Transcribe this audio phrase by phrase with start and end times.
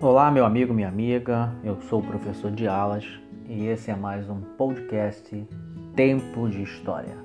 [0.00, 1.52] Olá, meu amigo, minha amiga.
[1.64, 3.04] Eu sou o professor de alas
[3.48, 5.44] e esse é mais um podcast
[5.96, 7.16] Tempo de História.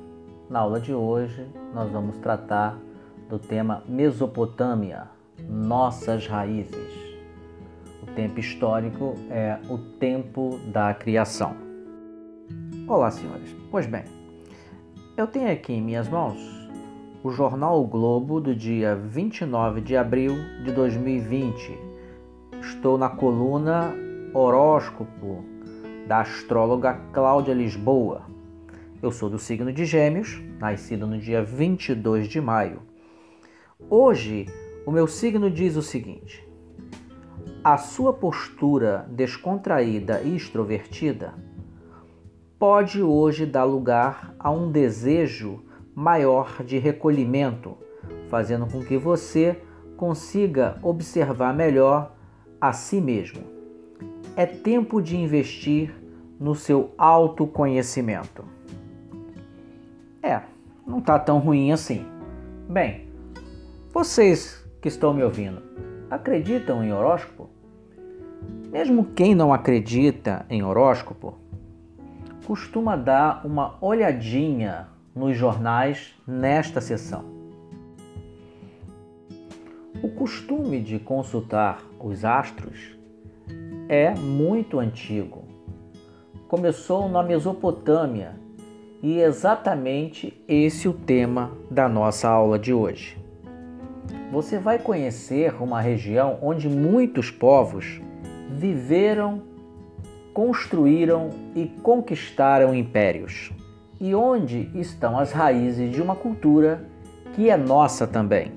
[0.50, 2.80] Na aula de hoje, nós vamos tratar
[3.30, 5.04] do tema Mesopotâmia,
[5.48, 7.16] nossas raízes.
[8.02, 11.56] O tempo histórico é o tempo da criação.
[12.88, 13.56] Olá, senhores.
[13.70, 14.04] Pois bem,
[15.16, 16.42] eu tenho aqui em minhas mãos
[17.24, 21.93] o jornal o Globo do dia 29 de abril de 2020.
[22.64, 23.94] Estou na coluna
[24.34, 25.44] Horóscopo
[26.08, 28.24] da astróloga Cláudia Lisboa.
[29.02, 32.82] Eu sou do signo de Gêmeos, nascido no dia 22 de maio.
[33.90, 34.48] Hoje,
[34.86, 36.48] o meu signo diz o seguinte:
[37.62, 41.34] a sua postura descontraída e extrovertida
[42.58, 45.62] pode hoje dar lugar a um desejo
[45.94, 47.78] maior de recolhimento,
[48.30, 49.62] fazendo com que você
[49.98, 52.14] consiga observar melhor
[52.64, 53.44] a si mesmo.
[54.38, 55.94] É tempo de investir
[56.40, 58.46] no seu autoconhecimento.
[60.22, 60.44] É,
[60.88, 62.06] não está tão ruim assim.
[62.70, 63.10] Bem,
[63.94, 65.62] vocês que estão me ouvindo,
[66.10, 67.50] acreditam em horóscopo?
[68.72, 71.38] Mesmo quem não acredita em horóscopo,
[72.48, 77.26] costuma dar uma olhadinha nos jornais nesta sessão.
[80.02, 82.98] O costume de consultar os astros
[83.88, 85.44] é muito antigo.
[86.50, 88.36] Começou na Mesopotâmia
[89.02, 93.18] e é exatamente esse o tema da nossa aula de hoje.
[94.32, 98.02] Você vai conhecer uma região onde muitos povos
[98.50, 99.42] viveram
[100.34, 103.52] construíram e conquistaram impérios,
[104.02, 106.90] e onde estão as raízes de uma cultura
[107.36, 108.52] que é nossa também.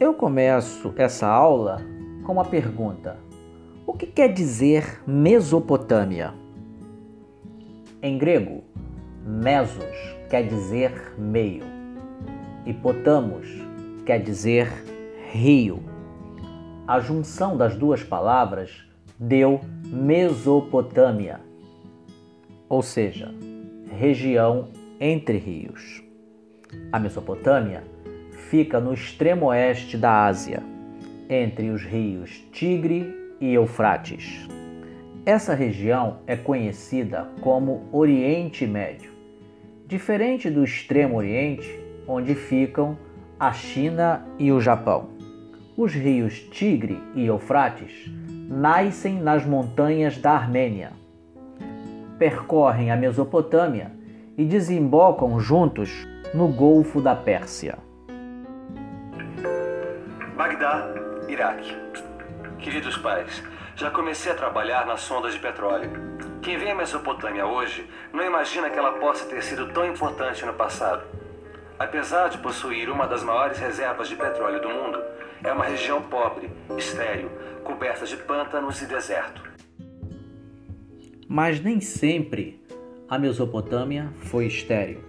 [0.00, 1.80] Eu começo essa aula
[2.30, 3.16] com uma pergunta:
[3.84, 6.32] O que quer dizer Mesopotâmia?
[8.00, 8.62] Em grego,
[9.26, 9.96] mesos
[10.30, 11.64] quer dizer meio,
[12.64, 13.48] e potamos
[14.06, 14.68] quer dizer
[15.32, 15.82] rio.
[16.86, 18.88] A junção das duas palavras
[19.18, 21.40] deu Mesopotâmia,
[22.68, 23.34] ou seja,
[23.98, 24.68] região
[25.00, 26.00] entre rios.
[26.92, 27.82] A Mesopotâmia
[28.48, 30.62] fica no extremo oeste da Ásia,
[31.30, 34.48] entre os rios Tigre e Eufrates.
[35.24, 39.12] Essa região é conhecida como Oriente Médio,
[39.86, 42.98] diferente do Extremo Oriente, onde ficam
[43.38, 45.10] a China e o Japão.
[45.76, 48.10] Os rios Tigre e Eufrates
[48.48, 50.90] nascem nas montanhas da Armênia,
[52.18, 53.92] percorrem a Mesopotâmia
[54.36, 57.78] e desembocam juntos no Golfo da Pérsia.
[60.36, 61.76] Bagdá, Iraque.
[62.58, 63.42] Queridos pais,
[63.76, 65.90] já comecei a trabalhar nas sondas de petróleo.
[66.42, 70.54] Quem vê a Mesopotâmia hoje não imagina que ela possa ter sido tão importante no
[70.54, 71.04] passado.
[71.78, 75.00] Apesar de possuir uma das maiores reservas de petróleo do mundo,
[75.44, 77.30] é uma região pobre, estéril,
[77.62, 79.42] coberta de pântanos e deserto.
[81.28, 82.60] Mas nem sempre
[83.08, 85.00] a Mesopotâmia foi estéril.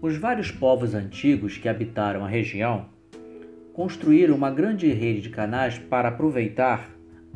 [0.00, 2.88] Os vários povos antigos que habitaram a região
[3.72, 6.90] construíram uma grande rede de canais para aproveitar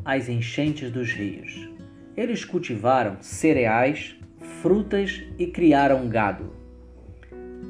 [0.05, 1.69] as enchentes dos rios.
[2.15, 4.15] Eles cultivaram cereais,
[4.61, 6.55] frutas e criaram gado.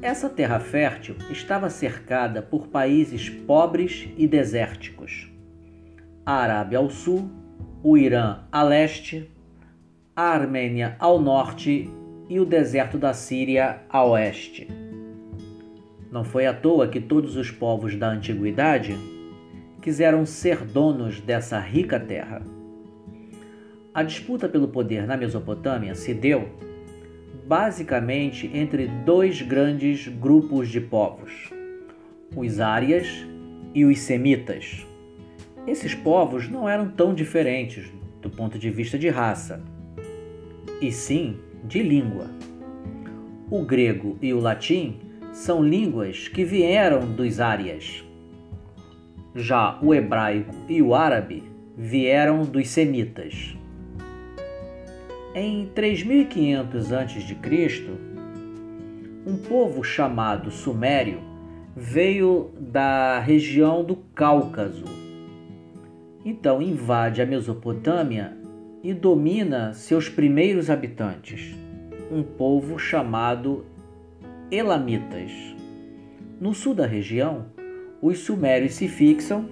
[0.00, 5.28] Essa terra fértil estava cercada por países pobres e desérticos.
[6.24, 7.28] A Arábia ao sul,
[7.82, 9.28] o Irã a leste,
[10.14, 11.90] a Armênia ao norte
[12.28, 14.87] e o deserto da Síria a oeste.
[16.10, 18.96] Não foi à toa que todos os povos da antiguidade
[19.82, 22.42] quiseram ser donos dessa rica terra.
[23.92, 26.48] A disputa pelo poder na Mesopotâmia se deu
[27.46, 31.50] basicamente entre dois grandes grupos de povos,
[32.36, 33.26] os árias
[33.74, 34.86] e os semitas.
[35.66, 37.90] Esses povos não eram tão diferentes
[38.22, 39.62] do ponto de vista de raça,
[40.80, 42.30] e sim de língua.
[43.50, 45.07] O grego e o latim
[45.38, 48.04] são línguas que vieram dos árias.
[49.36, 51.44] Já o hebraico e o árabe
[51.76, 53.56] vieram dos semitas.
[55.32, 57.36] Em 3500 a.C.,
[59.24, 61.20] um povo chamado Sumério
[61.76, 64.86] veio da região do Cáucaso.
[66.24, 68.36] Então invade a Mesopotâmia
[68.82, 71.54] e domina seus primeiros habitantes,
[72.10, 73.64] um povo chamado
[74.50, 75.30] Elamitas.
[76.40, 77.48] No sul da região,
[78.00, 79.46] os sumérios se fixam,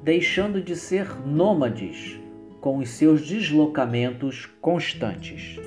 [0.00, 2.20] deixando de ser nômades
[2.60, 5.58] com os seus deslocamentos constantes.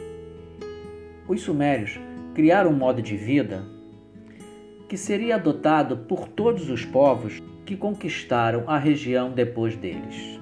[1.27, 1.99] Os sumérios
[2.33, 3.65] criaram um modo de vida
[4.87, 10.39] que seria adotado por todos os povos que conquistaram a região depois deles.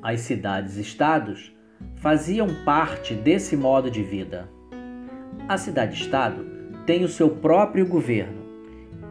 [0.00, 1.52] As cidades-estados
[1.96, 4.53] faziam parte desse modo de vida.
[5.48, 6.44] A cidade-estado
[6.86, 8.42] tem o seu próprio governo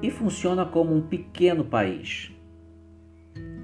[0.01, 2.31] e funciona como um pequeno país.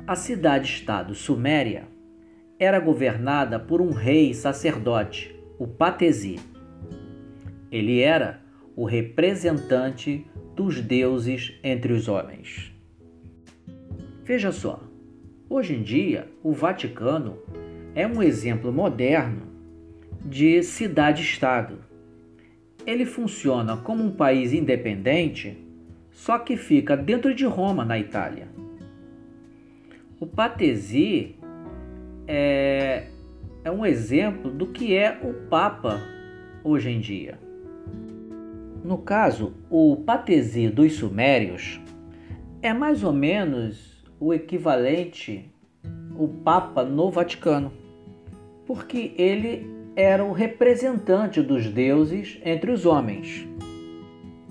[0.08, 1.88] A cidade-estado suméria
[2.60, 6.40] era governada por um rei sacerdote, o Patesi.
[7.72, 8.42] Ele era
[8.76, 10.26] o representante
[10.56, 12.74] dos deuses entre os homens.
[14.24, 14.84] Veja só,
[15.50, 17.38] hoje em dia o Vaticano
[17.96, 19.48] é um exemplo moderno
[20.24, 21.89] de cidade-estado.
[22.90, 25.56] Ele funciona como um país independente,
[26.12, 28.48] só que fica dentro de Roma, na Itália.
[30.20, 31.36] O Patesi
[32.28, 33.04] é,
[33.64, 36.02] é um exemplo do que é o Papa
[36.64, 37.38] hoje em dia.
[38.84, 41.80] No caso, o Patesi dos Sumérios
[42.60, 45.54] é mais ou menos o equivalente
[46.18, 47.72] o Papa no Vaticano,
[48.66, 53.46] porque ele era o representante dos deuses entre os homens.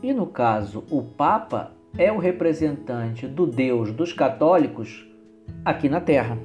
[0.02, 5.08] E no caso, o Papa é o representante do Deus dos católicos
[5.64, 6.36] aqui na Terra.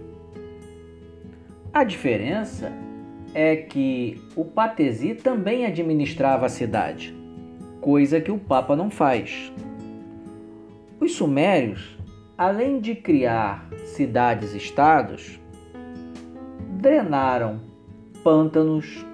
[1.73, 2.71] A diferença
[3.33, 7.13] é que o Patesi também administrava a cidade
[7.81, 9.51] coisa que o Papa não faz.
[11.01, 11.97] Os sumérios,
[12.37, 15.37] além de criar cidades-estados,
[16.79, 17.72] drenaram
[18.23, 19.05] pântanos,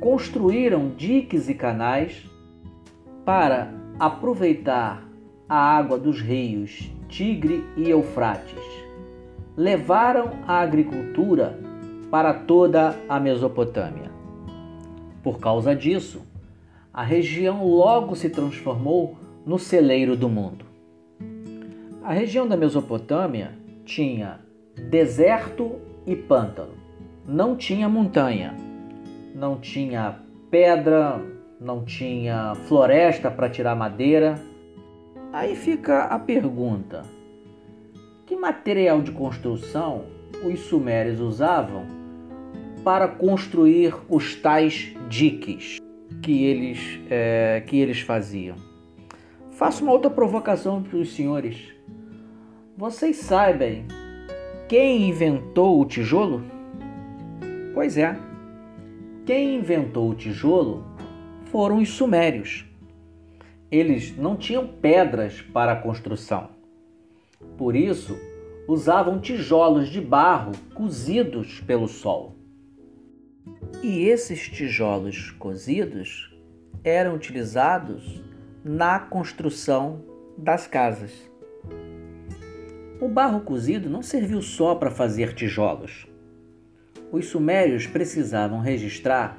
[0.00, 2.24] construíram diques e canais
[3.24, 5.02] para aproveitar
[5.48, 8.62] a água dos rios Tigre e Eufrates.
[9.56, 11.58] Levaram a agricultura
[12.10, 14.10] para toda a Mesopotâmia.
[15.22, 16.22] Por causa disso,
[16.92, 20.64] a região logo se transformou no celeiro do mundo.
[22.02, 23.52] A região da Mesopotâmia
[23.84, 24.40] tinha
[24.90, 25.76] deserto
[26.06, 26.85] e pântano,
[27.26, 28.54] não tinha montanha,
[29.34, 30.20] não tinha
[30.50, 31.20] pedra,
[31.60, 34.36] não tinha floresta para tirar madeira.
[35.32, 37.02] Aí fica a pergunta:
[38.24, 40.04] que material de construção
[40.44, 41.84] os sumérios usavam
[42.84, 45.78] para construir os tais diques?
[46.22, 48.56] que eles, é, que eles faziam.
[49.52, 51.72] Faço uma outra provocação para os senhores.
[52.76, 53.86] Vocês sabem
[54.68, 56.42] quem inventou o tijolo?
[57.76, 58.18] Pois é,
[59.26, 60.82] quem inventou o tijolo
[61.50, 62.64] foram os sumérios.
[63.70, 66.48] Eles não tinham pedras para a construção.
[67.58, 68.18] Por isso,
[68.66, 72.34] usavam tijolos de barro cozidos pelo sol.
[73.82, 76.34] E esses tijolos cozidos
[76.82, 78.22] eram utilizados
[78.64, 80.02] na construção
[80.38, 81.12] das casas.
[83.02, 86.15] O barro cozido não serviu só para fazer tijolos.
[87.12, 89.38] Os sumérios precisavam registrar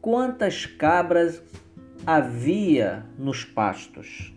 [0.00, 1.42] quantas cabras
[2.06, 4.32] havia nos pastos,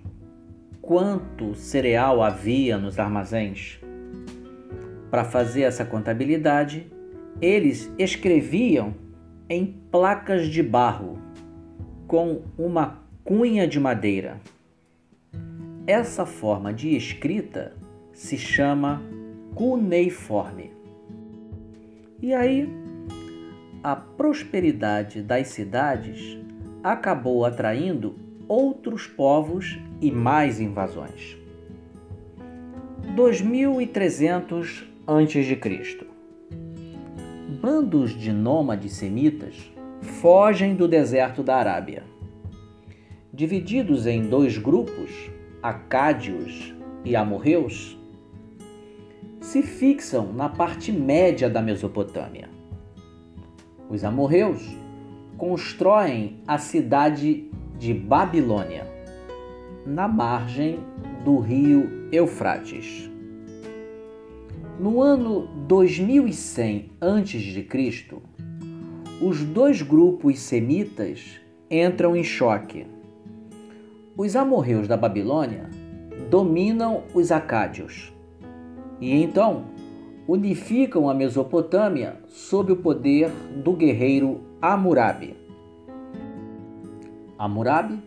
[0.82, 3.80] quanto cereal havia nos armazéns.
[5.12, 6.92] Para fazer essa contabilidade,
[7.42, 8.96] eles escreviam
[9.50, 11.20] em placas de barro
[12.08, 14.40] com uma cunha de madeira.
[15.86, 17.74] Essa forma de escrita
[18.14, 19.02] se chama
[19.56, 20.79] cuneiforme.
[22.22, 22.70] E aí,
[23.84, 26.38] a prosperidade das cidades
[26.84, 28.16] acabou atraindo
[28.48, 31.38] outros povos e mais invasões.
[33.16, 36.10] 2300 a.C
[37.62, 39.70] bandos de nômades semitas
[40.02, 42.04] fogem do deserto da Arábia.
[43.34, 45.30] Divididos em dois grupos,
[45.62, 46.74] acádios
[47.04, 47.99] e amorreus,
[49.50, 52.48] se fixam na parte média da Mesopotâmia.
[53.90, 54.62] Os amorreus
[55.40, 58.86] constroem a cidade de Babilônia,
[59.88, 60.80] na margem
[61.26, 63.10] do rio Eufrates.
[64.80, 68.22] No ano 2100 a.C.,
[69.20, 71.42] os dois grupos semitas
[71.72, 72.86] entram em choque.
[74.16, 75.68] Os amorreus da Babilônia
[76.30, 78.14] dominam os acádios
[79.00, 79.64] e então
[80.28, 83.32] unificam a Mesopotâmia sob o poder
[83.64, 85.36] do guerreiro Hammurabi.
[87.38, 88.00] Hammurabi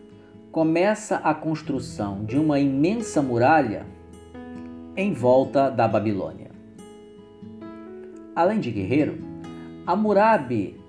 [0.51, 3.85] começa a construção de uma imensa muralha
[4.95, 6.51] em volta da Babilônia.
[8.35, 9.17] Além de guerreiro,
[9.85, 10.79] Hammurabi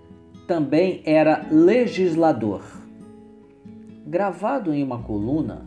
[0.47, 2.63] também era legislador.
[4.07, 5.65] Gravado em uma coluna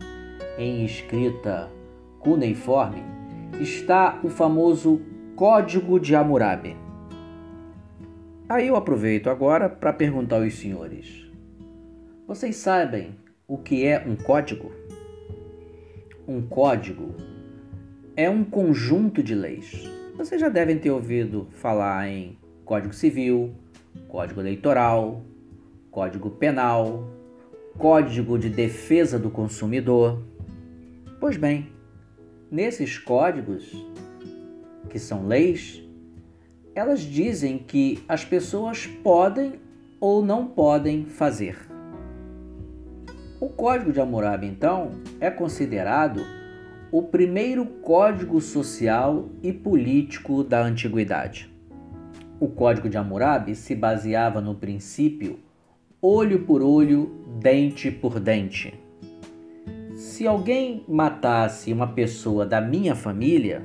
[0.56, 1.68] em escrita
[2.20, 3.17] cuneiforme
[3.60, 5.00] está o famoso
[5.34, 6.76] Código de Hammurabi.
[8.48, 11.30] Aí eu aproveito agora para perguntar aos senhores:
[12.26, 13.14] vocês sabem
[13.46, 14.72] o que é um código?
[16.26, 17.14] Um código
[18.16, 19.88] é um conjunto de leis.
[20.16, 23.54] Vocês já devem ter ouvido falar em Código Civil,
[24.08, 25.22] Código Eleitoral,
[25.90, 27.08] Código Penal,
[27.78, 30.22] Código de Defesa do Consumidor.
[31.20, 31.68] Pois bem,
[32.50, 33.72] nesses códigos,
[34.88, 35.82] que são leis,
[36.74, 39.54] elas dizem que as pessoas podem
[40.00, 41.56] ou não podem fazer.
[43.40, 46.22] O Código de Hammurabi, então, é considerado
[46.90, 51.52] o primeiro código social e político da antiguidade.
[52.40, 55.38] O Código de Hammurabi se baseava no princípio
[56.00, 58.72] olho por olho, dente por dente.
[60.08, 63.62] Se alguém matasse uma pessoa da minha família,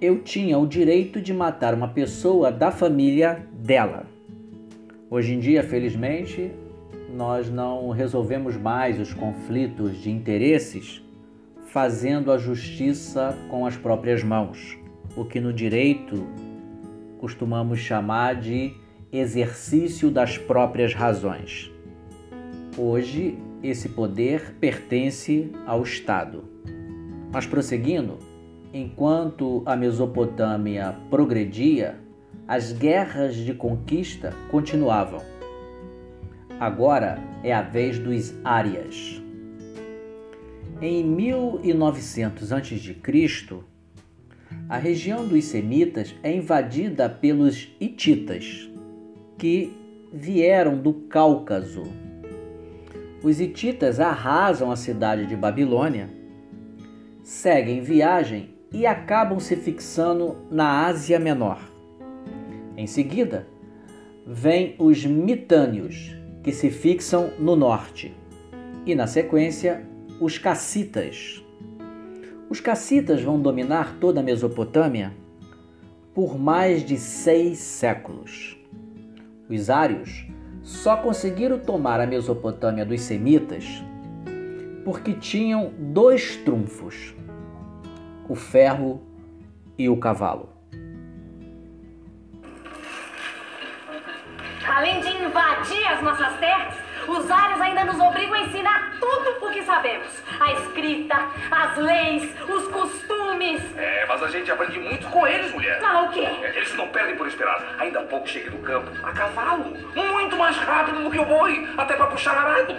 [0.00, 4.06] eu tinha o direito de matar uma pessoa da família dela.
[5.10, 6.52] Hoje em dia, felizmente,
[7.12, 11.04] nós não resolvemos mais os conflitos de interesses
[11.66, 14.78] fazendo a justiça com as próprias mãos,
[15.16, 16.24] o que no direito
[17.18, 18.74] costumamos chamar de
[19.12, 21.68] exercício das próprias razões.
[22.78, 26.44] Hoje, esse poder pertence ao Estado.
[27.32, 28.18] Mas prosseguindo,
[28.72, 31.98] enquanto a Mesopotâmia progredia,
[32.46, 35.20] as guerras de conquista continuavam.
[36.58, 39.22] Agora é a vez dos árias.
[40.80, 42.96] Em 1900 a.C.,
[44.68, 48.70] a região dos semitas é invadida pelos hititas,
[49.38, 49.72] que
[50.12, 51.84] vieram do Cáucaso.
[53.22, 56.10] Os hititas arrasam a cidade de Babilônia,
[57.22, 61.60] seguem viagem e acabam se fixando na Ásia Menor.
[62.76, 63.46] Em seguida,
[64.26, 68.12] vêm os mitânios, que se fixam no norte,
[68.84, 69.86] e na sequência,
[70.20, 71.44] os cassitas.
[72.50, 75.12] Os cassitas vão dominar toda a Mesopotâmia
[76.12, 78.56] por mais de seis séculos.
[79.48, 80.26] Os ários
[80.62, 83.82] só conseguiram tomar a Mesopotâmia dos semitas
[84.84, 87.14] porque tinham dois trunfos:
[88.28, 89.02] o ferro
[89.78, 90.50] e o cavalo.
[94.66, 96.74] Além de invadir as nossas terras,
[97.08, 102.34] os áreas ainda nos obrigam a ensinar tudo o que sabemos: a escrita, as leis,
[102.48, 103.62] os costumes.
[103.76, 105.80] É, mas a gente aprende muito com eles, mulher.
[105.82, 106.20] Ah, o quê?
[106.20, 107.76] É, Eles não perdem por esperar.
[107.78, 109.76] Ainda há pouco cheguei no campo a cavalo.
[109.94, 112.76] Muito mais rápido do que o boi, até para puxar arado.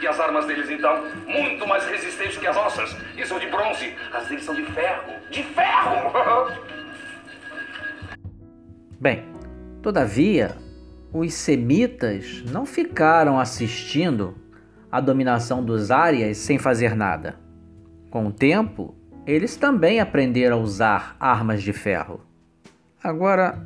[0.00, 2.96] E as armas deles, então, muito mais resistentes que as nossas.
[3.16, 3.96] E são de bronze.
[4.12, 5.14] As deles são de ferro.
[5.30, 6.70] De ferro!
[9.00, 9.24] Bem,
[9.82, 10.54] todavia,
[11.12, 14.34] os semitas não ficaram assistindo
[14.90, 17.36] à dominação dos árias sem fazer nada.
[18.10, 18.94] Com o tempo,
[19.26, 22.20] eles também aprenderam a usar armas de ferro.
[23.02, 23.64] Agora,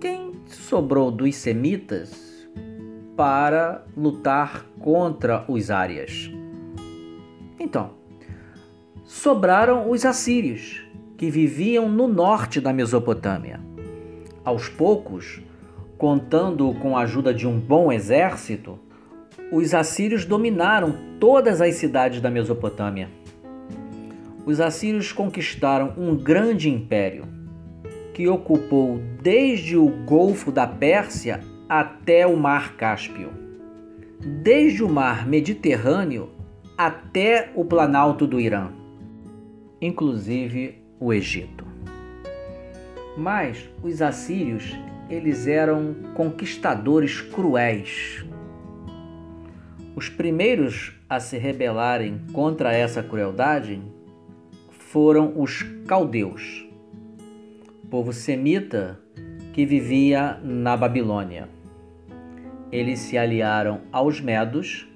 [0.00, 2.48] quem sobrou dos semitas
[3.16, 6.30] para lutar contra os árias?
[7.58, 7.94] Então,
[9.04, 10.84] sobraram os assírios,
[11.16, 13.60] que viviam no norte da Mesopotâmia.
[14.44, 15.42] Aos poucos,
[15.98, 18.78] contando com a ajuda de um bom exército,
[19.50, 23.10] os assírios dominaram todas as cidades da Mesopotâmia.
[24.46, 27.24] Os assírios conquistaram um grande império
[28.14, 33.30] que ocupou desde o Golfo da Pérsia até o Mar Cáspio,
[34.42, 36.30] desde o Mar Mediterrâneo
[36.76, 38.70] até o Planalto do Irã,
[39.80, 41.66] inclusive o Egito.
[43.16, 44.76] Mas os assírios,
[45.08, 48.24] eles eram conquistadores cruéis.
[49.96, 53.80] Os primeiros a se rebelarem contra essa crueldade
[54.70, 56.66] foram os caldeus,
[57.90, 59.00] povo semita
[59.52, 61.48] que vivia na Babilônia.
[62.70, 64.86] Eles se aliaram aos medos,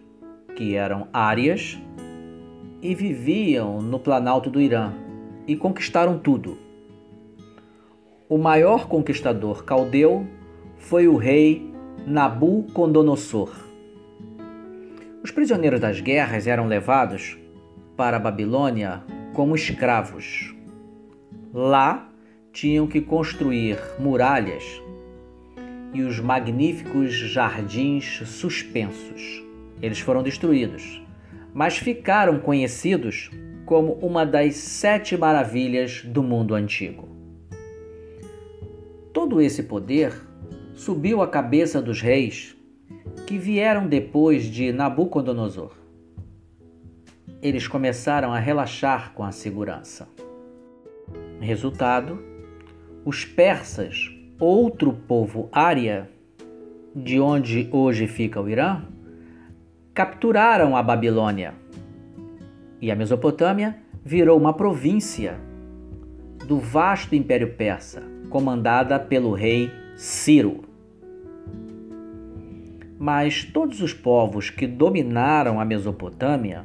[0.55, 1.79] que eram árias,
[2.83, 4.93] e viviam no planalto do Irã
[5.47, 6.59] e conquistaram tudo.
[8.33, 10.27] O maior conquistador caldeu
[10.79, 11.71] foi o rei
[12.07, 13.55] Nabucodonosor.
[15.23, 17.37] Os prisioneiros das guerras eram levados
[17.95, 19.03] para a Babilônia
[19.35, 20.57] como escravos.
[21.53, 22.09] Lá
[22.55, 24.65] tinham que construir muralhas
[25.93, 29.45] e os magníficos jardins suspensos.
[29.83, 31.05] Eles foram destruídos,
[31.53, 33.31] mas ficaram conhecidos
[33.67, 37.12] como uma das sete maravilhas do mundo antigo.
[39.23, 40.13] Todo esse poder
[40.75, 42.57] subiu à cabeça dos reis
[43.25, 45.71] que vieram depois de Nabucodonosor.
[47.41, 50.09] Eles começaram a relaxar com a segurança.
[51.41, 52.21] Resultado:
[53.05, 54.11] os persas,
[54.41, 56.11] outro povo ária,
[56.93, 58.83] de onde hoje fica o Irã,
[59.95, 61.55] capturaram a Babilônia.
[62.81, 65.39] E a Mesopotâmia virou uma província
[66.45, 70.65] do vasto Império Persa, comandada pelo rei Ciro.
[72.99, 76.65] Mas todos os povos que dominaram a Mesopotâmia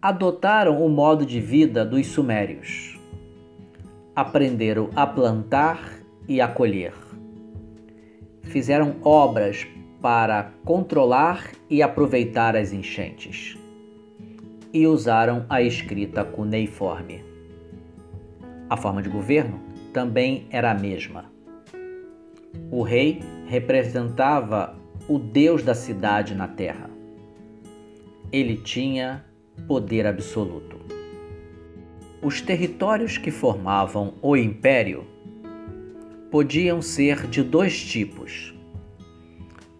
[0.00, 2.98] adotaram o modo de vida dos sumérios.
[4.16, 6.94] Aprenderam a plantar e a colher.
[8.44, 9.66] Fizeram obras
[10.00, 13.58] para controlar e aproveitar as enchentes.
[14.72, 17.22] E usaram a escrita cuneiforme.
[18.70, 21.32] A forma de governo também era a mesma.
[22.70, 24.76] O rei representava
[25.08, 26.90] o Deus da cidade na terra.
[28.32, 29.24] Ele tinha
[29.68, 30.80] poder absoluto.
[32.20, 35.06] Os territórios que formavam o império
[36.28, 38.52] podiam ser de dois tipos: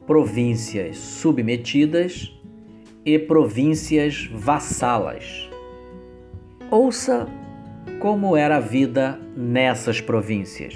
[0.06, 2.32] províncias submetidas
[3.04, 5.50] e províncias vassalas.
[6.70, 7.26] Ouça
[7.98, 10.74] como era a vida nessas províncias.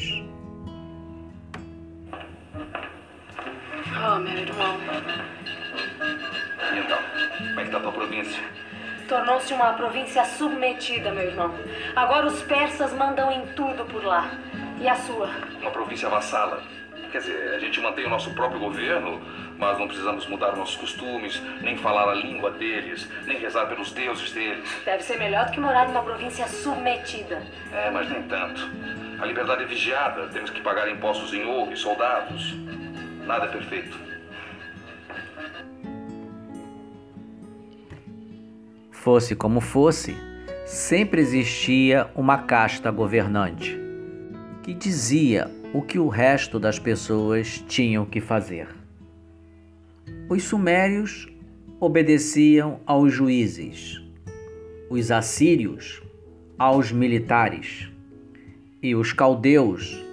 [3.86, 4.76] Oh, meu irmão.
[6.72, 6.98] E então,
[7.38, 8.42] como é que tá a tua província?
[9.08, 11.54] Tornou-se uma província submetida, meu irmão.
[11.96, 14.30] Agora os persas mandam em tudo por lá.
[14.80, 15.30] E a sua?
[15.60, 16.62] Uma província vassala.
[17.10, 19.20] Quer dizer, a gente mantém o nosso próprio governo,
[19.58, 24.32] mas não precisamos mudar nossos costumes, nem falar a língua deles, nem rezar pelos deuses
[24.32, 24.64] deles.
[24.84, 27.42] Deve ser melhor do que morar numa província submetida.
[27.72, 28.60] É, mas nem tanto.
[29.20, 32.54] A liberdade é vigiada, temos que pagar impostos em ouro e soldados.
[33.26, 33.98] Nada é perfeito.
[38.92, 40.16] Fosse como fosse,
[40.66, 43.78] sempre existia uma casta governante
[44.62, 48.77] que dizia o que o resto das pessoas tinham que fazer.
[50.28, 51.28] Os sumérios
[51.80, 54.02] obedeciam aos juízes,
[54.90, 56.02] os assírios
[56.58, 57.88] aos militares
[58.82, 60.04] e os caldeus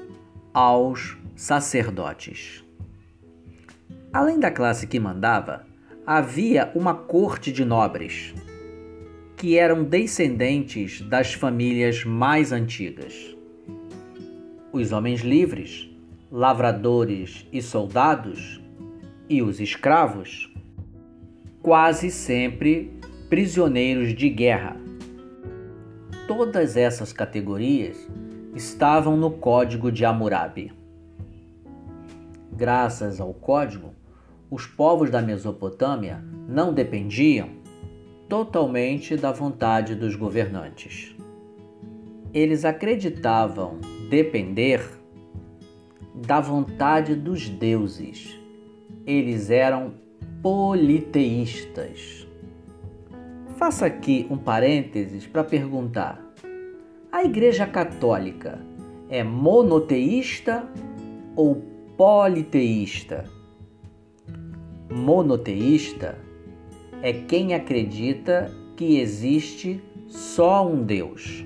[0.54, 2.64] aos sacerdotes.
[4.14, 5.66] Além da classe que mandava,
[6.06, 8.34] havia uma corte de nobres,
[9.36, 13.36] que eram descendentes das famílias mais antigas.
[14.72, 15.90] Os homens livres,
[16.32, 18.62] lavradores e soldados,
[19.30, 20.54] e os escravos,
[21.62, 24.78] quase sempre prisioneiros de guerra.
[26.28, 28.08] Todas essas categorias
[28.56, 30.72] estavam no Código de Hammurabi.
[32.52, 33.94] Graças ao código,
[34.50, 37.50] os povos da Mesopotâmia não dependiam
[38.30, 41.16] totalmente da vontade dos governantes.
[42.34, 44.82] Eles acreditavam depender
[46.14, 48.45] da vontade dos deuses.
[49.06, 49.94] Eles eram
[50.42, 52.28] politeístas.
[53.58, 56.20] Faça aqui um parênteses para perguntar:
[57.12, 58.60] a Igreja Católica
[59.10, 60.68] é monoteísta
[61.36, 61.62] ou
[61.96, 63.26] politeísta?
[64.92, 66.18] Monoteísta
[67.02, 71.46] é quem acredita que existe só um Deus,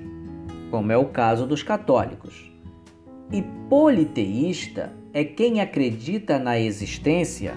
[0.70, 2.49] como é o caso dos católicos.
[3.32, 7.54] E politeísta é quem acredita na existência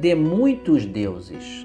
[0.00, 1.64] de muitos deuses.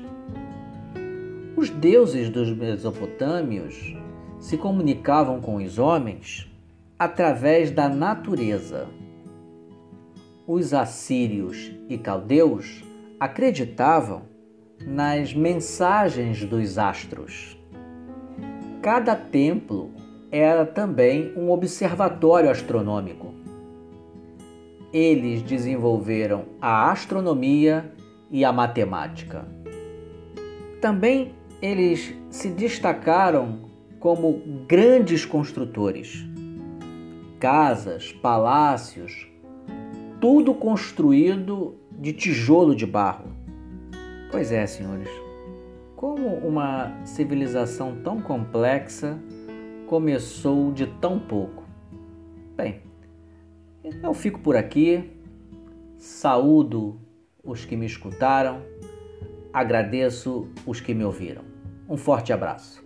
[1.57, 3.97] Os deuses dos mesopotâmios
[4.39, 6.47] se comunicavam com os homens
[6.99, 8.87] através da natureza.
[10.45, 12.83] Os assírios e caldeus
[13.19, 14.23] acreditavam
[14.85, 17.57] nas mensagens dos astros.
[18.81, 19.91] Cada templo
[20.33, 23.35] era também um observatório astronômico.
[24.91, 27.93] Eles desenvolveram a astronomia
[28.31, 29.45] e a matemática.
[30.81, 33.69] Também eles se destacaram
[33.99, 36.25] como grandes construtores.
[37.39, 39.27] Casas, palácios,
[40.19, 43.31] tudo construído de tijolo de barro.
[44.31, 45.09] Pois é, senhores,
[45.95, 49.19] como uma civilização tão complexa
[49.87, 51.63] começou de tão pouco.
[52.55, 52.81] Bem,
[54.01, 55.11] eu fico por aqui,
[55.97, 56.99] saúdo
[57.43, 58.61] os que me escutaram,
[59.51, 61.43] agradeço os que me ouviram.
[61.87, 62.83] Um forte abraço.